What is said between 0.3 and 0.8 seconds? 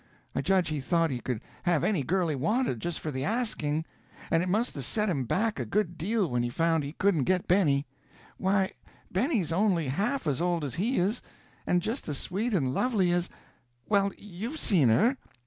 I judge he